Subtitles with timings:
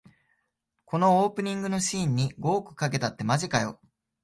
[0.85, 3.79] このオープニングのシーンに五億かけたってマジかよ